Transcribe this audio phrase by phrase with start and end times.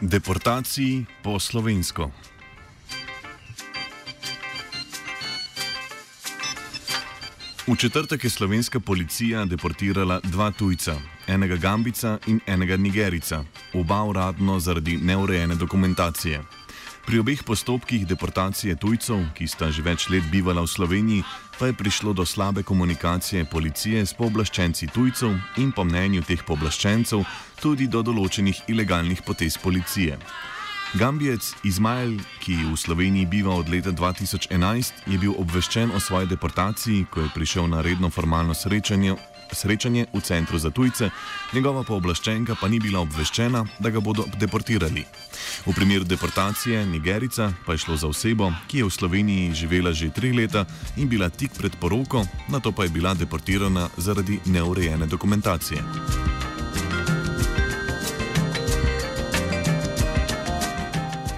[0.00, 2.10] Deportaciji po slovensko.
[7.66, 10.94] V četrtek je slovenska policija deportirala dva tujca,
[11.26, 16.42] enega Gambica in enega Nigerica, oba uradno zaradi neurejene dokumentacije.
[17.08, 21.24] Pri obeh postopkih deportacije tujcev, ki sta že več let bivala v Sloveniji,
[21.56, 27.24] pa je prišlo do slabe komunikacije policije s pooblaščenci tujcev in po mnenju teh pooblaščencev
[27.64, 30.20] tudi do določenih ilegalnih potez policije.
[31.00, 37.08] Gambijec Izmael, ki v Sloveniji biva od leta 2011, je bil obveščen o svoji deportaciji,
[37.08, 39.16] ko je prišel na redno formalno srečanje,
[39.52, 41.10] srečanje v centru za tujce,
[41.52, 45.04] njegova pooblaščenka pa ni bila obveščena, da ga bodo deportirali.
[45.66, 50.10] V primeru deportacije Nigerica pa je šlo za osebo, ki je v Sloveniji živela že
[50.10, 55.06] tri leta in bila tik pred poroko, na to pa je bila deportirana zaradi neurejene
[55.06, 56.57] dokumentacije.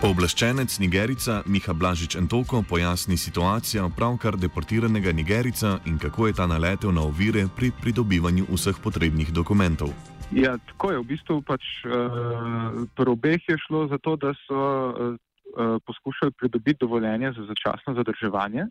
[0.00, 6.94] Pooblaščenec Nigerica Miha Blažič Entoko pojasni situacijo pravkar deportiranega Nigerica in kako je ta naletel
[6.97, 9.93] na ovire pri pridobivanju vseh potrebnih dokumentov.
[10.33, 11.03] Ja, tako je.
[11.03, 16.81] V bistvu pač uh, pri obeh je šlo za to, da so uh, poskušali pridobiti
[16.81, 18.71] dovoljenje za začasno zadrževanje.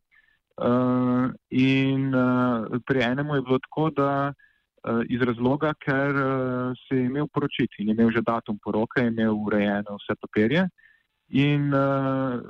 [0.57, 6.97] Uh, in uh, pri enemu je bilo tako, da uh, iz razloga, ker uh, se
[6.97, 10.65] je imel poročiti in je imel že datum poroke, je imel urejene vse papirje.
[11.29, 12.41] In uh,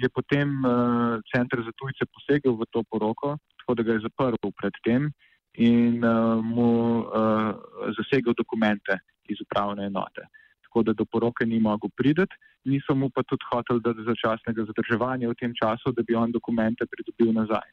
[0.00, 4.50] je potem uh, center za tujce posegel v to poroko, tako da ga je zaprl
[4.56, 5.12] predtem
[5.60, 7.52] in uh, mu uh,
[7.92, 8.96] zasegel dokumente
[9.28, 10.24] iz upravne enote.
[10.64, 12.24] Tako da do poroke ni mogel priti,
[12.64, 16.88] niso mu pa tudi hoteli dati začasnega zadrževanja v tem času, da bi on dokumente
[16.88, 17.68] pridobil nazaj.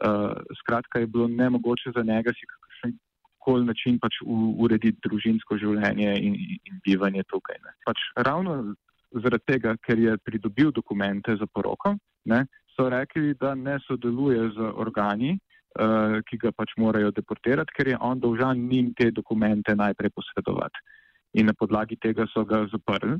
[0.00, 0.32] Uh,
[0.64, 2.96] skratka, je bilo nemogoče za njega si kakšen
[3.38, 4.20] koli način pač
[4.64, 6.34] urediti družinsko življenje in,
[6.68, 7.56] in bivanje tukaj.
[7.86, 8.74] Pač ravno
[9.12, 12.44] zaradi tega, ker je pridobil dokumente za poroko, ne,
[12.76, 17.98] so rekli, da ne sodeluje z organi, uh, ki ga pač morajo deportirati, ker je
[18.00, 20.84] on dolžan njim te dokumente najprej posredovati.
[21.40, 23.18] In na podlagi tega so ga zaprli.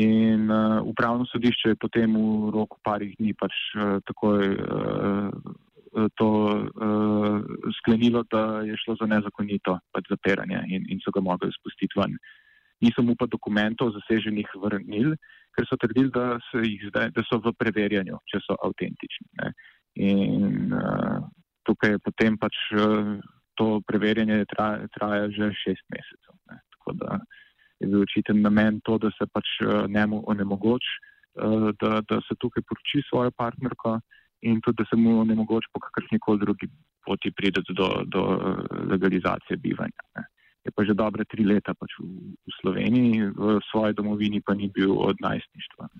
[0.00, 5.28] In uh, upravno sodišče je potem v roku parih dni pač uh, takoj uh,
[6.16, 7.42] to uh,
[7.76, 12.16] sklenilo, da je šlo za nezakonito pač zapiranje in, in so ga mogli spustiti ven.
[12.16, 12.42] Uh,
[12.82, 15.14] niso mu pa dokumentov zaseženih vrnili,
[15.54, 19.28] ker so trdili, da, da so v preverjanju, če so avtentični.
[19.42, 19.52] Ne.
[20.02, 21.22] In uh,
[21.68, 23.14] tukaj je potem pač uh,
[23.60, 26.34] to preverjanje traja, traja že šest mesecev.
[26.50, 26.58] Ne.
[26.76, 27.20] Tako da
[27.82, 30.96] je bil očiten namen to, da se pač uh, njemu onemogoči,
[31.38, 34.00] uh, da, da se tukaj poroči svojo partnerko
[34.42, 36.66] in tudi, da se mu onemogoči po kakršni koli drugi
[37.06, 38.22] poti prideti do, do
[38.90, 40.08] legalizacije bivanja.
[40.16, 40.31] Ne
[40.64, 42.06] je pa že dobre tri leta pač v,
[42.38, 45.90] v Sloveniji, v svoji domovini pa ni bil od najstništva.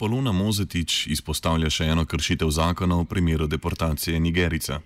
[0.00, 4.80] Poluna Mozetič izpostavlja še eno kršitev zakona v primeru deportacije Nigerica.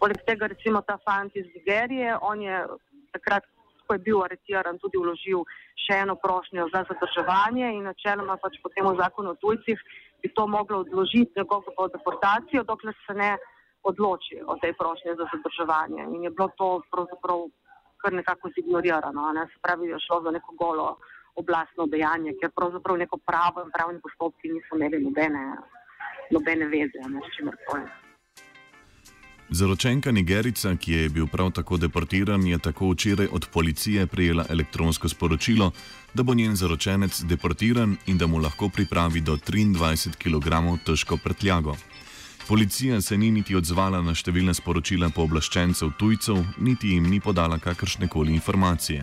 [0.00, 2.56] Poleg tega, recimo ta fant iz Nigerije, on je
[3.12, 3.44] takrat,
[3.84, 5.44] ko je bil aretiran, tudi vložil
[5.84, 9.76] še eno prošnjo za zadrževanje in načeloma pač po tem zakonu o tujcih
[10.24, 13.36] bi to moglo odložiti njegovo deportacijo, dokler se ne
[13.84, 16.02] odloči o tej prošnji za zadrževanje.
[16.16, 17.44] In je bilo to pravzaprav
[18.04, 19.32] kar nekako zignorirano.
[19.36, 19.46] Ne?
[19.52, 20.86] Se pravi, je šlo za neko golo
[21.40, 25.44] oblastno dejanje, ker pravzaprav neko pravo in pravni postopki niso imeli nobene,
[26.36, 27.86] nobene veze ne, s čimer koli.
[29.50, 35.08] Zaročenka Nigerica, ki je bil prav tako deportiran, je tako včeraj od policije prejela elektronsko
[35.08, 35.70] sporočilo,
[36.14, 41.76] da bo njen zaročenec deportiran in da mu lahko pripravi do 23 kg težko prtljago.
[42.48, 48.04] Policija se ni niti odzvala na številne sporočila pooblaščencev tujcev, niti jim ni podala kakršne
[48.12, 49.00] koli informacije.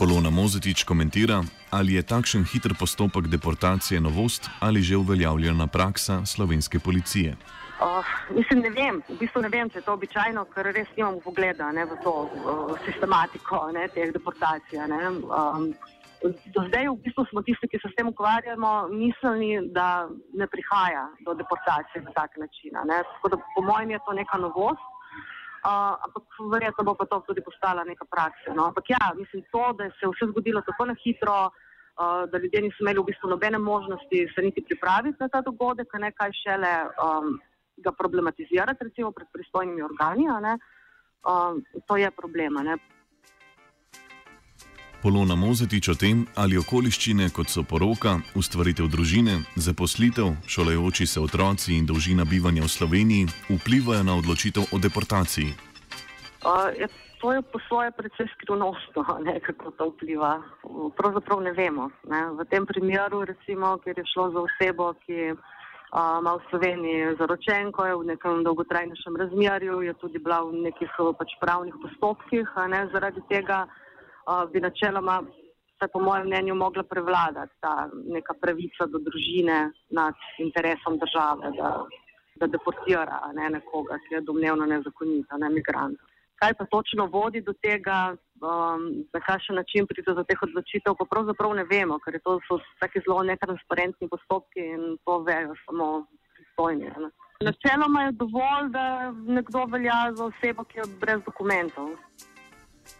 [0.00, 1.38] Polona Mozetič komentira,
[1.70, 7.36] ali je takšen hiter postopek deportacije novost ali že uveljavljena praksa slovenske policije.
[7.76, 8.04] Uh,
[8.34, 11.70] mislim, ne vem, v bistvu ne vem, če je to običajno, ker res nimamo pogleda
[11.76, 14.80] ne, v to uh, sistematiko ne, teh deportacij.
[14.90, 15.00] Ne.
[15.28, 15.70] Um,
[16.24, 21.08] do zdaj v bistvu smo tisti, ki se s tem ukvarjamo, mislili, da ne prihaja
[21.26, 22.72] do deportacije na tak način.
[23.12, 24.86] Tako da po mojem je to neka novost.
[25.66, 26.22] Uh, ampak
[26.52, 28.54] verjetno bo pa to tudi postala neka praksa.
[28.54, 28.70] No?
[28.70, 32.62] Ampak ja, mislim, to, da se je vse zgodilo tako na hitro, uh, da ljudje
[32.62, 36.72] niso imeli v bistvu nobene možnosti se niti pripraviti na ta dogodek, ne kaj šele
[36.86, 37.40] um,
[37.76, 42.62] ga problematizirati, recimo pred pristojnimi organi, uh, to je problema.
[42.62, 42.78] Ne?
[45.06, 51.76] Polona Mozetič o tem, ali okoliščine kot so poroka, ustvaritev družine, zaposlitev, šolajoči se otroci
[51.78, 55.54] in dolžina bivanja v Sloveniji vplivajo na odločitev o deportaciji.
[56.42, 56.90] Uh, je,
[57.22, 59.06] to je po svoje precej skrivnostno,
[59.46, 60.42] kako to vpliva.
[60.98, 61.86] Pravzaprav ne vemo.
[62.10, 62.26] Ne.
[62.34, 65.38] V tem primeru, recimo, ker je šlo za osebo, ki uh,
[66.18, 71.38] ima v Sloveniji zaročenko, je v nekem dolgotrajnejšem razmerju, je tudi bila v nekih pač
[71.38, 73.70] pravnih postopkih, ne, zaradi tega
[74.52, 75.20] bi načeloma,
[75.76, 81.70] vsaj po mojem mnenju, mogla prevladati ta neka pravica do družine nad interesom države, da,
[82.40, 85.98] da deportira ne, nekoga, ki je domnevno nezakonita, ne migrant.
[86.36, 88.82] Kaj pa točno vodi do tega, um,
[89.14, 93.00] na kakšen način pride do teh odločitev, pa pravzaprav ne vemo, ker to so taki
[93.06, 95.86] zelo netransparentni postopki in to vejo samo
[96.34, 96.92] pristojni.
[97.04, 97.10] Ne.
[97.40, 101.96] Načeloma je dovolj, da nekdo velja za osebo, ki je brez dokumentov.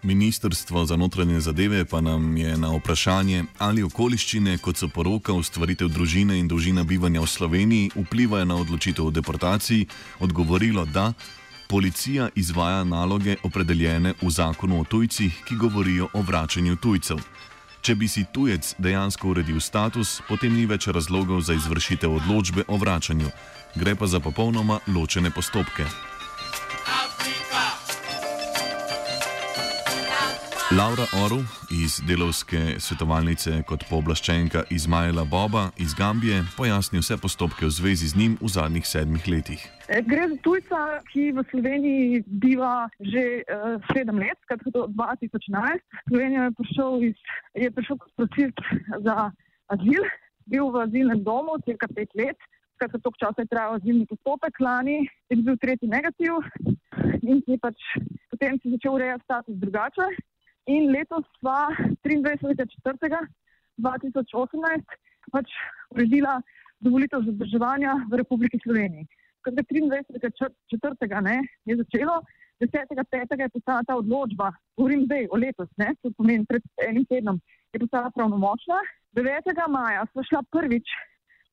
[0.02, 5.88] Ministrstvo za notranje zadeve pa nam je na vprašanje, ali okoliščine, kot so poroka, ustvaritev
[5.88, 9.86] družine in dolžina bivanja v Sloveniji, vplivajo na odločitev o deportaciji,
[10.20, 11.12] odgovorilo, da
[11.68, 17.18] policija izvaja naloge opredeljene v zakonu o tujcih, ki govorijo o vračanju tujcev.
[17.80, 22.76] Če bi si tujec dejansko uredil status, potem ni več razlogov za izvršitev odločbe o
[22.76, 23.30] vračanju.
[23.74, 25.86] Gre pa za popolnoma ločene postopke.
[30.74, 31.38] Laura Oru
[31.70, 38.18] iz delovske svetovalnice kot pooblaščenka Izmaila Boba iz Gambije pojasni vse postopke v zvezi z
[38.18, 39.62] njim v zadnjih sedmih letih.
[39.86, 40.80] E, gre za tujca,
[41.12, 45.86] ki v Sloveniji biva že uh, sedem let, skratka do 2011.
[46.10, 47.16] Slovenija je prišel, iz,
[47.54, 48.66] je prišel kot prosilc
[49.06, 49.30] za
[49.70, 50.02] azil,
[50.50, 52.38] bil v azilnem domu cirka pet let,
[52.74, 56.42] skratka toliko časa je trajal azilni postopek, lani je bil tretji negativ
[57.22, 57.78] in je pač
[58.34, 60.34] potem si začel urejati status drugače.
[60.66, 61.70] In letos sva
[62.02, 64.82] 23.4.2018
[65.30, 65.46] pač
[65.94, 66.42] uredila
[66.82, 69.06] dovolitev zadrževanja v Republiki Sloveniji.
[69.46, 71.46] Ker 23.4.
[71.70, 72.22] je začelo,
[72.58, 73.38] 10.5.
[73.38, 77.40] je postala ta odločba, govorim zdaj o letos, ne, to pomeni pred enim tednom,
[77.72, 78.80] je postala pravnomočna.
[79.14, 79.68] 9.
[79.70, 80.88] maja sva šla prvič,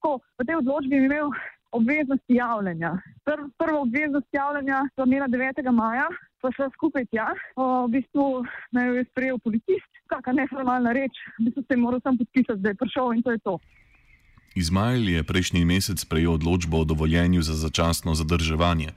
[0.01, 1.29] ko v tej odločbi imel
[1.73, 2.91] obveznosti javljanja.
[3.25, 5.71] Pr, prvo obveznost javljanja smo imeli 9.
[5.71, 6.07] maja,
[6.41, 7.27] pa šla skupaj tja.
[7.55, 11.77] O, v bistvu naj jo je sprejel policist, kakšna neformalna reč, v bistvu se je
[11.77, 13.57] moral sam podpisati, da je prišel in to je to.
[14.55, 18.93] Izmail je prejšnji mesec prejel odločbo o dovoljenju za začasno zadrževanje.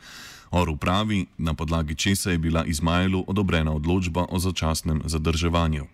[0.53, 5.85] Oru pravi, na podlagi česa je bila Izmailu odobrena odločba o začasnem zadrževanju.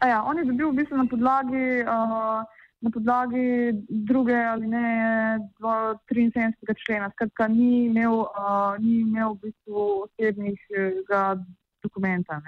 [0.00, 1.84] Ja, on je dobil v bistvu na podlagi.
[1.84, 2.46] Uh,
[2.80, 6.74] na podlagi druge ali ne 73.
[6.86, 7.10] člena.
[7.10, 11.36] Skratka, ni imel, uh, ni imel v bistvu osebnega
[11.82, 12.40] dokumenta.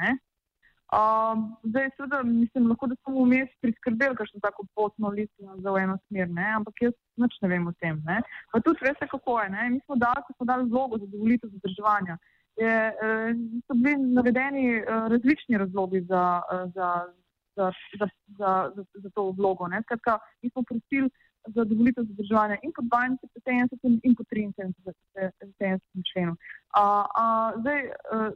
[0.93, 5.97] Uh, zdaj, seveda, mislim, lahko, da smo vmes priskrbeli kakšno tako potno listino za eno
[6.07, 6.49] smer, ne?
[6.57, 8.03] ampak jaz nič ne vem o tem.
[8.05, 8.21] Ne?
[8.53, 9.49] Pa tudi veste, kako je.
[9.51, 9.71] Ne?
[9.71, 12.19] Mi smo dali, ko smo dali vlogo za dovolitev zadrževanja.
[12.57, 13.33] Je, eh,
[13.67, 16.89] so bili navedeni eh, različni razlogi za, eh, za,
[17.57, 18.07] za, za,
[18.39, 19.69] za, za, za to vlogo.
[19.83, 21.11] Skratka, mi smo prosili
[21.47, 25.81] za dovolitev zadrževanja in po 72 in po 73
[26.13, 26.37] členu.
[26.77, 28.33] A, a, zdaj, uh,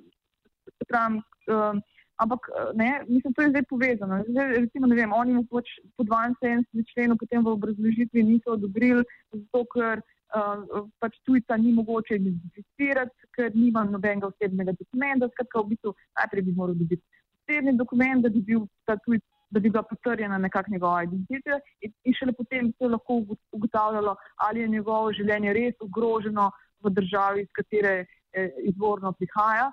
[0.89, 1.81] pravim, uh,
[2.17, 2.41] ampak
[2.75, 4.25] ne, mislim, to je zdaj povezano.
[4.29, 9.05] Zdaj, recimo, ne vem, oni mu pač po 72 členu potem v obrazložitvi niso odobrili,
[9.33, 15.31] zato ker uh, pač tujca ni mogoče identificirati, ker nima nobenega osebnega dokumenta.
[15.31, 17.05] Skratka, v bistvu najprej bi moral dobiti
[17.47, 18.67] osebni dokument, da bi, bil
[19.05, 23.23] tuj, da bi bila potrjena nekakšna njegova identiteta in, šele potem se lahko
[23.53, 26.51] ugotavljalo, ali je njegovo življenje res ogroženo
[26.83, 29.71] v državi, iz katere eh, izvorno prihaja.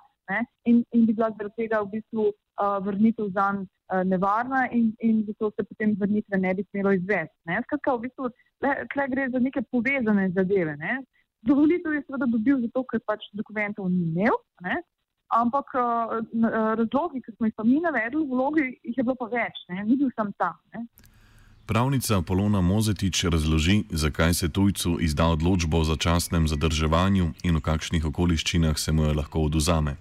[0.64, 4.94] In, in bi bila zaradi tega v bistvu uh, vrnitev za njega uh, nevarna, in,
[5.04, 7.36] in zato se potem vrnitve ne bi smelo izvesti.
[7.66, 8.30] Skratka, v bistvu
[8.94, 10.76] tle gre za neke povezane zadeve.
[10.76, 11.02] Ne?
[11.42, 14.80] Dovolitev je seveda dobil zato, ker pač dokumentov ni imel, ne?
[15.34, 16.14] Ampak uh,
[16.78, 19.84] razlogi, ki smo jih pa mi navedli v vlogi, jih je bilo pa več, ne?
[19.84, 20.54] ni bil sam ta.
[20.74, 20.86] Ne?
[21.66, 28.04] Pravnica Polona Mozetič razloži, zakaj se tujcu izda odločbo o začasnem zadrževanju in v kakšnih
[28.04, 29.96] okoliščinah se mu jo lahko oduzame.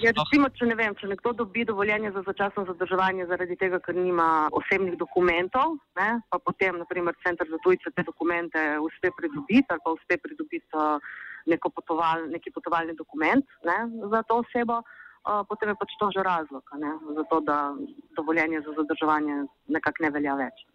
[0.00, 3.96] Ja, recimo, če, ne vem, če nekdo dobi dovoljenje za začasno zadrževanje zaradi tega, ker
[3.96, 9.84] nima osebnih dokumentov, ne, pa potem, naprimer, center za tujce te dokumente uspe pridobiti ali
[9.84, 10.96] pa uspe pridobiti uh,
[11.74, 13.78] potoval, neki potovalni dokument ne,
[14.10, 17.74] za to osebo, uh, potem je pač to že razlog, ne, za to, da
[18.16, 20.66] dovoljenje za zadrževanje nekako ne velja več.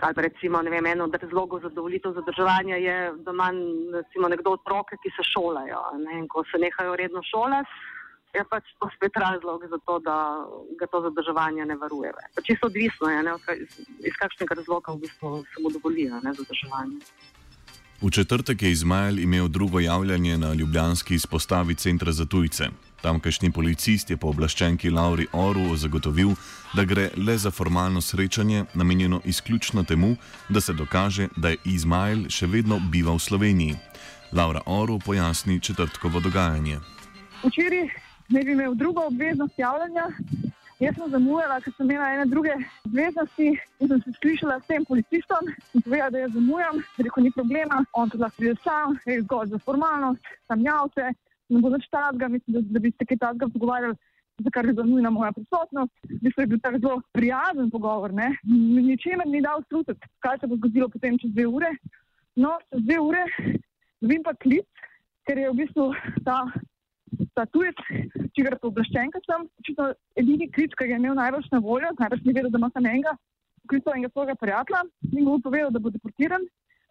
[0.00, 3.50] Ali recimo, ne vem, eno od razlogov za dovolitev zadrževanja je, da ima
[3.92, 7.98] recimo nekdo otroke, ki se šolajo ne, in ko se nehajo redno šolati
[8.34, 10.16] je pač to spet razlog za to, da
[10.78, 12.12] ga to zadrževanje ne varuje.
[12.34, 17.00] Pa čisto odvisno je, ne, iz, iz kakšnega razloga v bistvu se mu dovolijo zadrževanje.
[18.02, 22.64] V četrtek je Izmael imel drugo javljanje na ljubljanski izpostavi Centra za tujce.
[23.02, 26.30] Tamkajšnji policist je po oblaščenki Lauri Oru zagotovil,
[26.76, 30.16] da gre le za formalno srečanje, namenjeno izključno temu,
[30.48, 33.76] da se dokaže, da je Izmael še vedno bival v Sloveniji.
[34.32, 36.78] Laura Oru pojasni četrtkovo dogajanje.
[37.44, 37.88] Včeraj
[38.28, 40.08] ne bi imel drugo obveznost javljanja.
[40.80, 42.54] Jaz sem zamujala, ker sem imela ene druge
[42.88, 47.32] obveznosti in sem se slišala s tem policistom in povedala, da jaz zamujam, rekel ni
[47.36, 51.10] problema, on to lahko pride sam, je zgolj za formalnost, sam javce,
[51.52, 53.98] ne bo več tazga, mislim, da, da bi se kaj tazga pogovarjali,
[54.40, 55.92] za kar je za nujna moja prisotnost.
[56.22, 58.30] Bi se bil tak zelo prijazen pogovor, ne.
[58.88, 61.74] Ničemer ni dal slutiti, kaj se bo zgodilo potem čez dve ure.
[62.40, 63.26] No, čez dve ure
[64.00, 64.64] dobim pa klic,
[65.28, 65.90] ker je v bistvu
[66.24, 66.40] ta
[67.40, 67.78] ta tujec,
[68.36, 72.34] čigar pooblaščenka sem, očitno edini klic, ki ga je imel najbolj na voljo, najbrž ni
[72.36, 73.14] vedel, da ima samo enega,
[73.70, 74.82] klical enega svojega prijatelja
[75.14, 76.44] in mu povedal, da bo deportiran.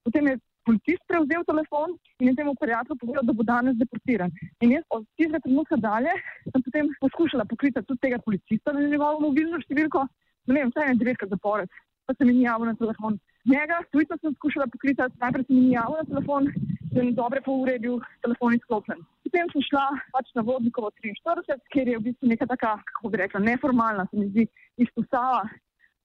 [0.08, 4.34] Potem je policist prevzel telefon in je temu prijatelju povedal, da bo danes deportiran.
[4.66, 6.16] In jaz od tistega trenutka dalje
[6.50, 10.06] sem potem poskušala pokriti tudi tega policista na njegovo mobilno številko,
[10.50, 11.70] ne vem, vsaj en devetkrat zapored,
[12.08, 13.20] pa se mi ni javil na telefon.
[13.50, 16.50] Njega, tujca sem skušala pokriti, najprej se mi ni javil na telefon,
[16.98, 19.02] in dobre pol ure bil telefon izklopljen.
[19.26, 23.22] Potem sem šla pač na vodnikovo 43, kjer je v bistvu neka taka, kako bi
[23.22, 24.48] rekla, neformalna, se mi zdi,
[24.82, 25.44] izpostava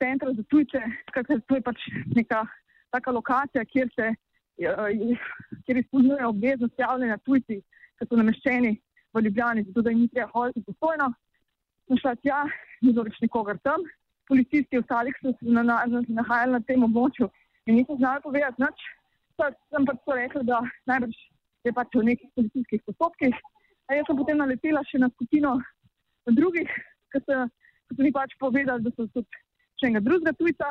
[0.03, 0.83] centra za tujce,
[1.15, 2.45] ker to je pač neka
[2.93, 4.11] taka lokacija, kjer se,
[5.65, 7.61] kjer izpolnjuje obveznost javljanja tujci,
[7.99, 8.75] ki so nameščeni
[9.15, 11.13] v Ljubljani, zato da jim ni treba hoditi postojno.
[11.89, 12.43] Sem šla tja,
[12.83, 13.83] ni bilo več nikogar tam,
[14.29, 17.29] policisti ostalih so se nahajali na tem območju
[17.67, 18.87] in niso znali povedati nič.
[19.41, 20.61] Sem pač to rekla, da
[20.91, 21.17] najbrž
[21.67, 23.37] je pač v nekih policijskih postopkih.
[23.89, 25.57] A jaz sem potem naletela še na skupino
[26.39, 26.71] drugih,
[27.13, 27.41] ki so,
[27.93, 29.43] so mi pač povedali, da so tudi
[29.81, 30.71] še enega drugega tujca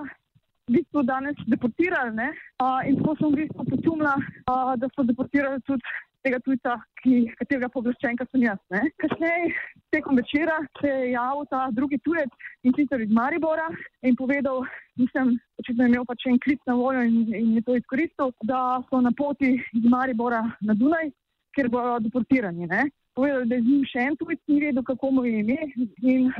[0.70, 2.30] v bistvu danes deportirali.
[2.64, 4.16] Uh, in tako sem v bistvu počumila,
[4.48, 5.84] uh, da so deportirali tudi
[6.24, 8.60] tega tujca, ki, katerega povlaščenka sem jaz.
[9.02, 9.52] Kasneje,
[9.94, 12.32] tekom večera, se je javil ta drugi tujec
[12.64, 13.68] in sicer iz Maribora
[14.08, 14.64] in povedal,
[15.00, 19.02] nisem očitno imel pač en klic na voljo in, in je to izkoristil, da so
[19.04, 21.12] na poti iz Maribora na Dunaj,
[21.56, 22.70] ker bodo deportirani.
[22.72, 22.88] Ne?
[23.18, 25.60] Povedal, da je z njim še en tujec, ni vedel, kako mu je ime
[26.02, 26.32] in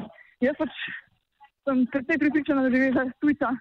[0.42, 0.80] jaz pač
[1.64, 3.54] sem predvsej pripričana, da je za tujca,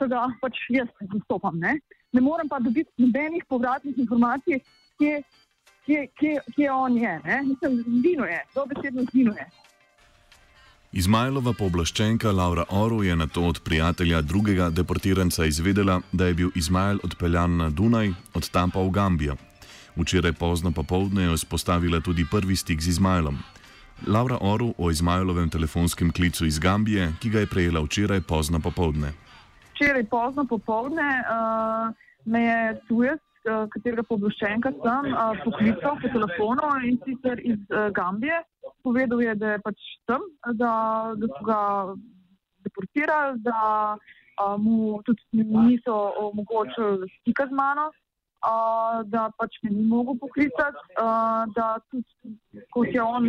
[0.00, 1.58] da ga pač jaz zastopam.
[1.60, 1.78] Ne?
[2.12, 4.60] ne morem pa dobiti nobenih povratnih informacij,
[5.00, 5.22] kje
[5.86, 7.20] kje, kje, kje on je.
[7.44, 9.46] Mislim, zginuje, dobesedno zginuje.
[10.92, 16.50] Izmajlova pooblaščenka Laura Oru je na to od prijatelja drugega deportiranca izvedela, da je bil
[16.54, 19.36] Izmajl odpeljan na Dunaj, od tam pa v Gambijo.
[19.96, 23.38] Včeraj pozno popovdne je vzpostavila tudi prvi stik z Izmajlom.
[24.06, 29.12] Laura Oru o Izmajlovem telefonskem klicu iz Gambije, ki ga je prejela včeraj pozno popovdne.
[29.74, 35.08] Včeraj pozno popovdne uh, me je tujec Eh, katerega pooblaščenka sem,
[35.44, 38.42] poklical po telefonu in sicer iz eh, Gambije.
[38.82, 40.22] Povedal je, da je pač tam,
[40.58, 40.72] da,
[41.18, 41.60] da so ga
[42.66, 43.96] deportirali, da
[44.58, 47.90] mu tudi niso omogočili stika z mano,
[49.10, 50.82] da pač me ni mogel poklicati,
[51.54, 52.34] da tudi,
[52.74, 53.28] kot je on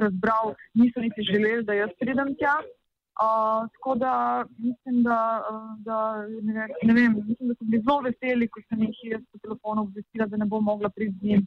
[0.00, 2.58] razbral, niso niti želeli, da jaz pridem tja.
[2.60, 2.79] Uh,
[3.20, 5.44] tako da mislim, da,
[5.78, 9.38] da ne, ne vem, mislim, da so bili zelo veseli, ko sem jih jaz po
[9.38, 11.46] telefonu obvestila, da ne bom mogla priti z njim,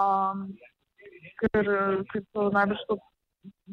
[0.00, 0.44] um,
[1.40, 1.70] ker,
[2.12, 2.98] ker so najbrž to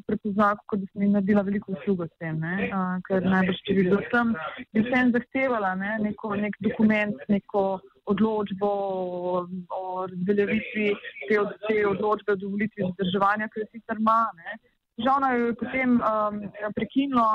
[0.08, 2.39] prepoznali, kot da sem jim naredila veliko usluga s tem.
[2.41, 4.34] Uh, ker najbrž, če bi bil sem,
[4.74, 7.65] bi vsem zahtevala ne, neko, nek dokument, neko
[8.08, 9.44] odločbo o,
[9.77, 10.88] o razveljavitvi
[11.27, 14.20] te, te odločbe o dovolitvi zadrževanja, ki jo sicer ima.
[14.39, 14.58] Ne.
[14.97, 16.37] Žal naj je potem um,
[16.73, 17.25] prekinilo,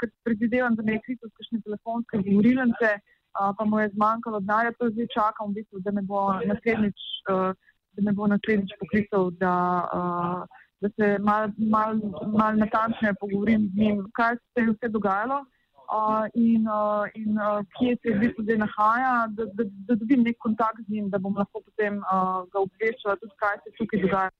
[0.00, 4.40] ker predvidevam, da me je kritil s kakšne telefonske govorilence, uh, pa mu je zmanjkalo
[4.42, 7.54] denarja, to zdaj čakam, v bistvu, da me bo naslednjič, uh,
[7.94, 9.54] da me bo naslednjič poklical, da,
[9.98, 12.02] uh, da se mal, mal,
[12.34, 15.44] mal natančneje pogovorim z njim, kaj se je vse dogajalo
[15.92, 20.26] uh, in, uh, in uh, kje se v bistvu zdaj nahaja, da, da, da dobim
[20.26, 24.02] nek kontakt z njim, da bom lahko potem uh, ga obveščala tudi, kaj se tukaj
[24.06, 24.38] dogaja.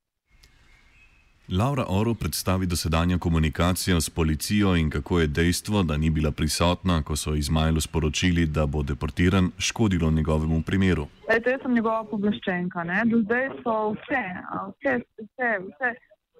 [1.58, 7.02] Laura Oro predstavi dosedanja komunikacija s policijo in kako je dejstvo, da ni bila prisotna,
[7.02, 11.06] ko so Izmailu sporočili, da bo deportiran, škodilo njegovemu primeru.
[11.28, 12.84] Ejte, jaz sem njegova poblaščenka.
[12.84, 13.02] Ne?
[13.04, 14.22] Do zdaj so vse,
[14.70, 15.90] vse, vse, vse,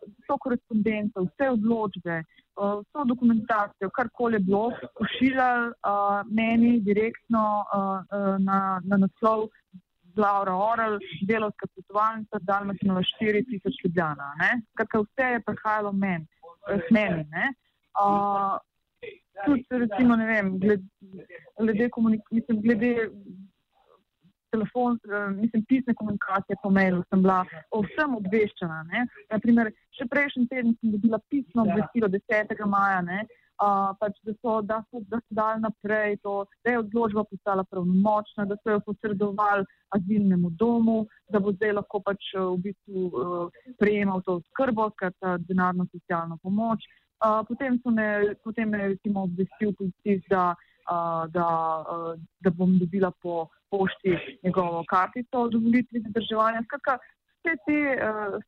[0.06, 2.22] vse korespondence, vse odločbe,
[2.56, 5.72] vso dokumentacijo, karkoli je bilo, pošiljali
[6.30, 7.64] meni direktno
[8.38, 9.48] na, na naslov
[10.16, 14.32] Laura Oral, delovska svetovalnica, Dalmatinova 4000 Ljubljana.
[14.72, 16.26] Skratka, vse je prihajalo men,
[16.66, 17.24] k meni.
[17.92, 18.58] Uh,
[19.44, 20.84] tudi, recimo, ne vem, glede,
[21.58, 21.88] glede,
[22.30, 23.10] mislim, glede
[24.52, 24.98] telefon,
[25.40, 28.82] mislim, pisne komunikacije po mailu sem bila o vsem obveščena.
[29.30, 32.66] Naprimer, še prejšnji teden sem dobila pisno obvestilo 10.
[32.74, 33.00] maja.
[33.08, 33.22] Ne,
[33.62, 36.32] Uh, pač, da, so, da, so, da so dali naprej to,
[36.64, 39.62] da je odločba postala pravnomočna, da so jo posredovali
[39.94, 40.96] azilnemu domu,
[41.30, 46.82] da bo zdaj lahko pač v bistvu uh, prejemal to skrbo, skratka denarno socialno pomoč.
[47.22, 50.56] Uh, potem me, potem me recimo obvestil policist, da,
[50.90, 51.48] uh, da,
[51.86, 56.66] uh, da bom dobila po pošti njegovo kartico o dovolitvi zadrževanja.
[56.66, 56.98] Skratka,
[57.38, 58.42] vse te, uh,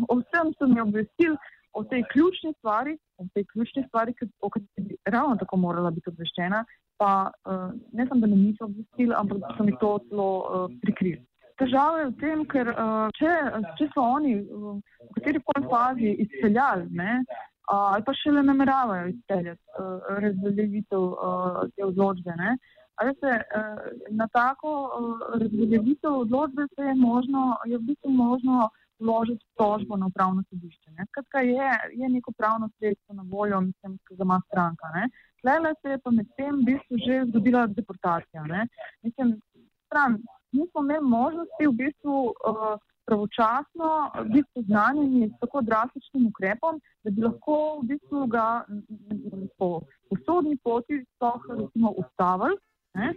[0.08, 1.36] o vsem so me obvestili
[1.72, 6.10] o tej ključni stvari, o tej ključni stvari, o kateri bi ravno tako morala biti
[6.10, 6.64] obveščena,
[6.98, 10.72] pa uh, ne samo, da me niso obvestili, ampak da so mi to celo uh,
[10.82, 11.22] prikrili.
[11.60, 13.30] Težava je v tem, ker uh, če,
[13.78, 14.74] če so oni uh,
[15.06, 21.08] v kateri koli fazi izpeljali, ne, uh, ali pa še le nameravajo izpeljati uh, razveljavitev
[21.08, 22.36] uh, te odločbe.
[22.42, 22.58] Ne,
[23.00, 23.30] Veste,
[24.12, 24.70] na tako
[25.40, 28.68] razveljavitev odločbe se je možno, je v bistvu možno
[29.00, 30.90] vložiti tožbo na upravno sodišče.
[31.08, 34.86] Skratka, je, je neko pravno sredstvo na voljo, mislim, ki ga ima stranka.
[35.40, 38.44] Tlele se je pa med tem v bistvu že zgodila deportacija.
[38.44, 38.66] Ne?
[39.02, 39.40] Mislim,
[39.86, 40.18] stran,
[40.52, 42.78] mi smo imeli možnosti v bistvu uh,
[43.10, 48.64] pravočasno biti seznanjeni s tako drastičnim ukrepom, da bi lahko v bistvu ga
[49.58, 52.56] po, po sodni poti sploh recimo ustavili,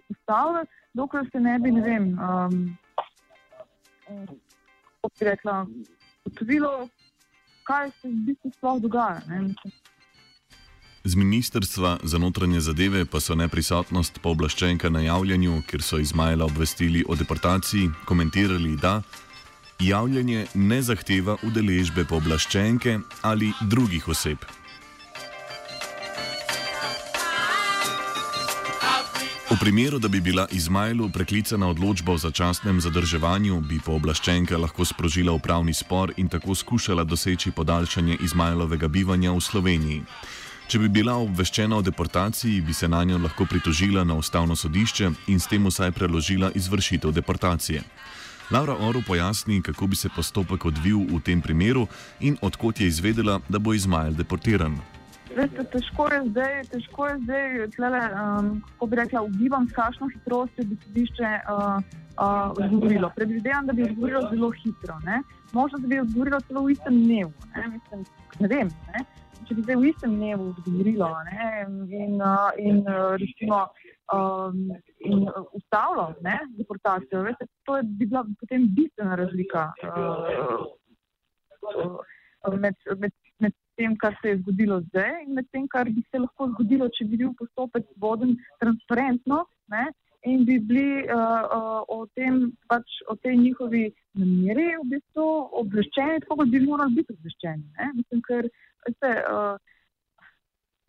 [0.10, 2.78] ustavili, dokler se ne bi, ne vem, um,
[5.04, 5.66] kot bi rekla,
[6.26, 6.88] ugotovilo,
[7.68, 9.20] kaj se v bistvu sploh dogaja.
[9.28, 9.54] Ne?
[11.04, 17.04] Z ministrstva za notranje zadeve pa so neprisotnost pooblaščenka na javljanju, ker so Izmaila obvestili
[17.08, 19.02] o deportaciji, komentirali, da
[19.84, 24.40] javljanje ne zahteva udeležbe pooblaščenke ali drugih oseb.
[29.64, 35.74] Primeru, da bi bila Izmailu preklicana odločba o začasnem zadrževanju, bi pooblaščenka lahko sprožila upravni
[35.74, 40.02] spor in tako skušala doseči podaljšanje Izmailovega bivanja v Sloveniji.
[40.68, 45.12] Če bi bila obveščena o deportaciji, bi se na njo lahko pritožila na ustavno sodišče
[45.32, 47.84] in s tem vsaj preložila izvršitev deportacije.
[48.52, 51.88] Laura Oru pojasni, kako bi se postopek odvil v tem primeru
[52.20, 54.76] in odkot je izvedela, da bo Izmail deportiran.
[55.34, 60.10] Veste, težko je zdaj, težko je zdaj, tlele, um, kako bi rekla, ugibam, s kakšno
[60.14, 61.80] hitrostjo bi sodišče uh,
[62.22, 63.10] uh, odgovorilo.
[63.16, 65.00] Predvidevam, da bi odgovorilo zelo hitro.
[65.06, 65.22] Ne?
[65.54, 67.34] Možno, da bi odgovorilo celo v istem dnevu.
[67.56, 68.06] Ne, Mislim,
[68.40, 68.70] ne vem.
[68.94, 69.06] Ne?
[69.48, 71.50] Če bi zdaj v istem dnevu odgovorilo ne?
[71.90, 73.66] in, uh, in uh, recimo.
[74.14, 74.68] Um,
[75.00, 75.24] in
[75.56, 76.14] ustavilo
[76.58, 80.66] deportacijo, veste, to je bi bila potem bistvena razlika uh,
[81.72, 86.04] uh, med, med, med tem, kar se je zgodilo zdaj in med tem, kar bi
[86.10, 89.86] se lahko zgodilo, če bi bil postopek voden transparentno ne,
[90.30, 93.84] in bi bili uh, uh, o, tem, pač, o tej njihovi
[94.20, 95.28] nameri v bistvu
[95.64, 97.64] obveščeni, tako kot bi morali biti obveščeni.
[97.78, 97.92] Ne.
[98.00, 98.50] Mislim, ker
[98.88, 99.56] veste, uh,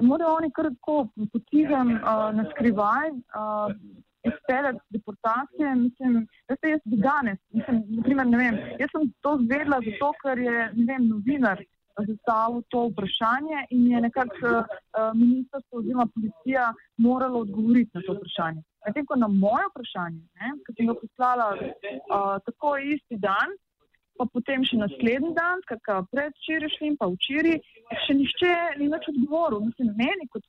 [0.06, 3.14] morajo oni kar tako potizem uh, na skrivaj.
[3.34, 3.78] Uh,
[4.24, 6.14] Izpeljati deportacije, mislim,
[6.48, 10.54] da se jaz danes, mislim, naprimer, ne vem, jaz sem to zvedla zato, ker je,
[10.78, 11.60] ne vem, novinar
[12.02, 14.64] zastavil to vprašanje in je nekako uh,
[15.14, 18.62] ministrstvo oziroma policija moralo odgovoriti na to vprašanje.
[18.86, 20.22] Medtem ko na moje vprašanje,
[20.66, 23.54] ki sem ga poslala uh, tako isti dan,
[24.18, 27.56] pa potem še naslednji dan, skratka predvčerajšnjim, pa včeraj,
[28.06, 29.64] še nišče ni več odgovoril.
[29.68, 30.44] Mislim, meni kot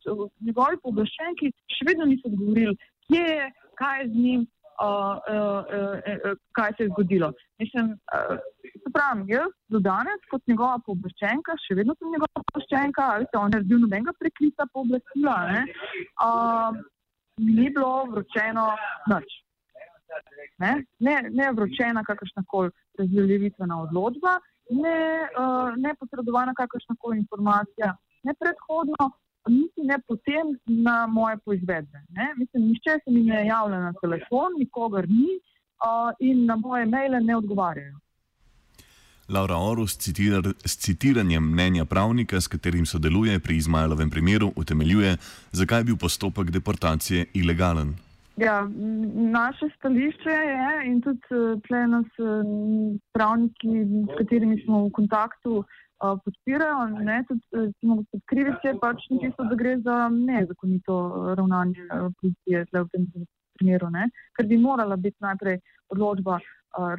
[0.45, 2.75] njegovi pooblaščenki še vedno niso odgovorili,
[3.07, 3.47] kje je,
[3.79, 4.45] kaj je z njim,
[4.83, 5.95] uh, uh, uh,
[6.31, 7.31] uh, kaj se je zgodilo.
[7.59, 8.37] Mislim, uh,
[8.93, 13.49] pravim, jaz do danes, kot njegova pooblaščenka, še vedno sem njegova pooblaščenka, ali se on
[13.49, 15.37] je naredil nobenega preklica pooblastila,
[16.27, 16.81] uh,
[17.37, 18.69] ni bilo vročeno
[19.11, 19.39] nič.
[20.63, 24.37] Ne, ne, ne vročena kakršna koli razveljivitvena odločba
[24.69, 29.11] ne, uh, ne posredovana kakršna koli informacija, ne predhodno,
[29.49, 31.99] niti ne potem na moje poizvedbe.
[32.09, 32.33] Ne?
[32.37, 37.21] Mislim, nišče se mi ne javlja na telefon, nikogar ni uh, in na moje maile
[37.21, 37.99] ne odgovarjajo.
[39.29, 45.17] Laura Orus citira, s citiranjem mnenja pravnika, s katerim sodeluje pri Izmailovem primeru, utemeljuje,
[45.51, 47.95] zakaj je bil postopek deportacije ilegalen.
[48.37, 48.67] Ja,
[49.15, 51.19] naše stališče je in tudi
[51.67, 52.05] tle nas
[53.13, 55.63] pravniki, s katerimi smo v kontaktu,
[55.99, 56.87] podpirajo.
[57.03, 60.97] Ne, tudi gospod Krivic je pač napisal, da gre za nezakonito
[61.37, 61.87] ravnanje
[62.21, 63.07] policije v tem
[63.59, 65.59] primeru, ne, ker bi morala biti najprej
[65.95, 66.39] odločba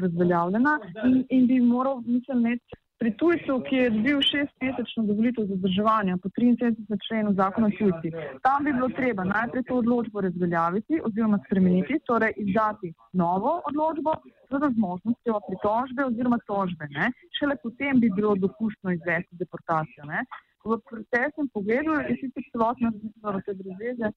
[0.00, 6.16] razveljavljena in, in bi moral, mislim, imeti pri tujcu, ki je dobil šestmesečno dovolitev zadrževanja
[6.22, 6.98] po 73.
[7.06, 8.14] členu zakona o tujcih.
[8.46, 14.12] Tam bi bilo treba najprej to odločbo razveljaviti oziroma spremeniti, torej izdati novo odločbo
[14.50, 16.88] z možnostjo pritožbe oziroma tožbe.
[16.98, 17.10] Ne.
[17.38, 20.04] Šele potem bi bilo dopustno izvesti deportacijo.
[20.12, 20.24] Ne.
[20.64, 24.08] V procesnem pogledu je sicer celotno različno v te brezveze,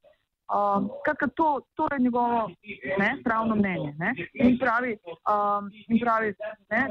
[0.50, 2.50] Um, Skratka, to, to je njegovo
[2.98, 3.94] ne, pravno mnenje.
[3.98, 4.14] Ne?
[4.34, 4.98] In pravi,
[5.30, 6.34] um, in pravi
[6.74, 6.82] ne,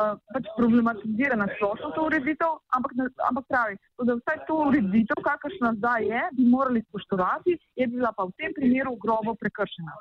[0.00, 2.94] uh, pač problematizira na splošno to ureditev, ampak,
[3.28, 3.76] ampak pravi,
[4.08, 8.56] da vsaj to ureditev, kakršna zdaj je, bi morali spoštovati, je bila pa v tem
[8.56, 9.98] primeru grobo prekršena.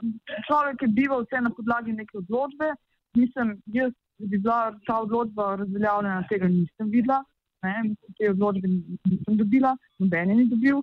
[0.48, 2.72] Človek je bival vse na podlagi neke odločbe,
[3.20, 7.20] mislim, jaz, da bi bila ta odločba razveljavljena, tega nisem videla,
[7.64, 7.76] ne,
[8.18, 10.80] te odločbe nisem dobila, noben je ni dobil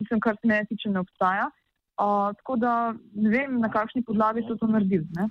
[0.00, 1.50] mislim, kar se ne tiče, ne obstaja.
[1.98, 5.06] Uh, tako da ne vem, na kakšni podlagi so to naredili.
[5.18, 5.28] Ne?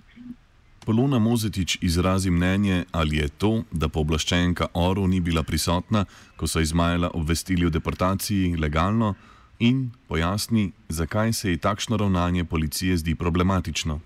[0.86, 6.06] Polona Mozetič izrazi mnenje, ali je to, da pooblaščenka Oru ni bila prisotna,
[6.38, 9.14] ko so Izmajela obvestili o deportaciji, legalno
[9.60, 14.00] in pojasni, zakaj se ji takšno ravnanje policije zdi problematično.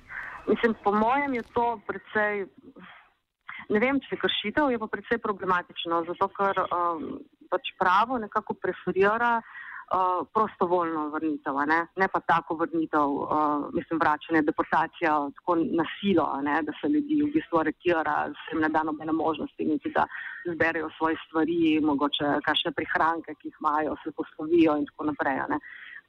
[0.48, 2.46] Mislim, po mojem je to precej,
[3.70, 7.20] ne vem, če je kršitev, je pa precej problematično, zato ker um,
[7.50, 11.80] pač pravo nekako preferira uh, uh, prostovoljno vrnitev, ne?
[11.96, 13.30] ne pa tako vrnitev, uh,
[13.74, 16.62] mislim, vračanje, deportacija, tako nasilo, ne?
[16.68, 20.06] da se ljudi v bistvu aretira, se jim ne da nobene možnosti, niti da
[20.54, 25.40] zberejo svoje stvari, mogoče kakšne prihranke, ki jih imajo, se poslovijo in tako naprej.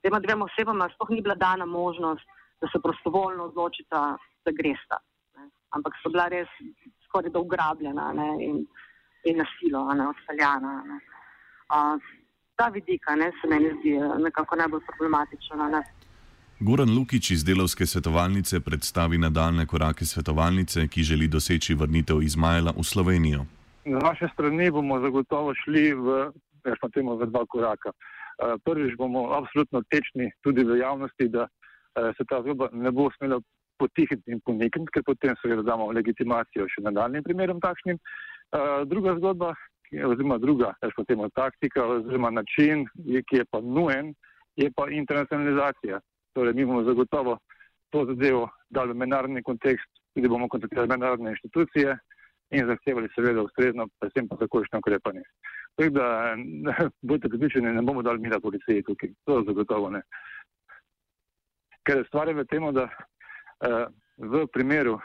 [0.03, 2.27] Tema dvema osebama sploh ni bila dana možnost,
[2.61, 4.99] da se prostovoljno odločita, da gresta.
[5.37, 5.51] Ne?
[5.71, 6.49] Ampak so bila res
[7.09, 8.31] skoraj da ugrabljena ne?
[8.47, 8.67] in,
[9.25, 11.01] in nasilo, odpeljana
[12.57, 15.59] ta vidik, ne, se meni zdi eh, nekako najbolj problematičen.
[15.71, 15.83] Ne.
[16.61, 22.85] Goran Lukič iz delovske svetovalnice predstavi nadaljne korake svetovalnice, ki želi doseči vrnitev Izmaela v
[22.85, 23.47] Slovenijo.
[23.85, 26.31] Na naše strani bomo zagotovo šli v,
[26.95, 27.91] temo, v dva koraka.
[27.91, 33.11] Eh, prvič bomo absolutno tečni tudi v javnosti, da eh, se ta zgodba ne bo
[33.19, 33.41] smela
[33.79, 37.99] potihniti in ponikniti, ker potem seveda damo legitimacijo še nadaljnim primerom takšnim.
[38.87, 39.55] Druga zgodba,
[40.01, 40.75] oziroma druga,
[41.07, 42.87] temo, taktika oziroma način,
[43.29, 44.15] ki je pa nujen,
[44.57, 46.01] je pa internacionalizacija.
[46.33, 47.39] Torej, mi bomo zagotovo
[47.91, 51.97] to zadevo dali v mednarodni kontekst, tudi bomo kontaktirali mednarodne inštitucije
[52.51, 55.23] in zahtevali seveda ustrezno, predvsem pa takošno ukrepanje.
[55.77, 56.37] Tako da,
[57.09, 60.03] bodite pripričani, ne bomo dali mira policiji tukaj, to zagotovo ne.
[61.83, 65.01] Ker stvar je v tem, da uh, v primeru,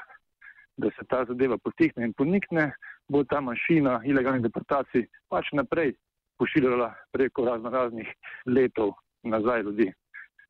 [0.78, 2.71] da se ta zadeva potihne in ponikne,
[3.09, 5.95] bo ta mašina ilegalnih deportacij pač naprej
[6.37, 8.07] pošiljala preko razno raznih
[8.45, 8.93] letov
[9.23, 9.91] nazaj ljudi.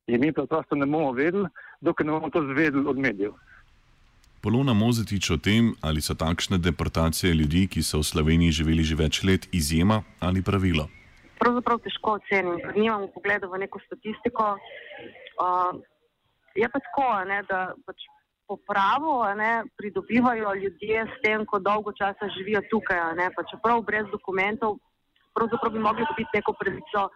[0.07, 1.47] In mi preprosto ne bomo vedeli,
[1.81, 3.33] dokler ne bomo to zvedeli od medijev.
[4.41, 8.95] Polona Mozetič o tem, ali so takšne deportacije ljudi, ki so v Sloveniji živeli že
[8.95, 10.87] več let, izjema ali pravilo.
[11.41, 14.55] Pravzaprav težko ocenim, ker nimam pogleda v neko statistiko.
[15.37, 15.75] Uh,
[16.55, 18.07] je pa tako, ne, da pač
[18.47, 22.99] popravo ne, pridobivajo ljudje s tem, ko dolgo časa živijo tukaj.
[23.19, 24.77] Ne, čeprav brez dokumentov,
[25.35, 27.09] pravzaprav bi mogli dobiti neko pravico,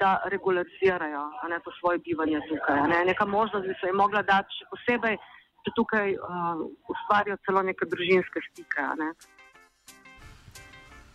[0.00, 2.88] da regularizirajo ne, to svoje bivanje tukaj.
[2.92, 3.04] Ne.
[3.04, 5.16] Neka možnost bi se jim mogla dati, še posebej,
[5.64, 8.86] če tukaj uh, ustvarijo celo neke družinske stike.
[9.00, 9.10] Ne.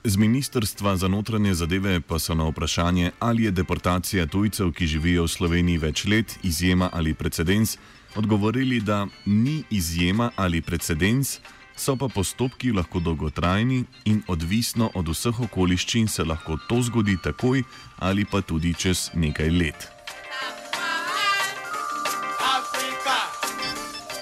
[0.04, 5.28] Z ministrstva za notranje zadeve pa so na vprašanje, ali je deportacija tujcev, ki živijo
[5.28, 7.78] v Sloveniji več let, izjema ali precedens,
[8.16, 11.40] odgovorili, da ni izjema ali precedens,
[11.76, 17.64] so pa postopki lahko dolgotrajni in odvisno od vseh okoliščin se lahko to zgodi takoj
[17.98, 19.88] ali pa tudi čez nekaj let.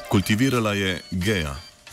[0.09, 1.68] Kultivirala je geja.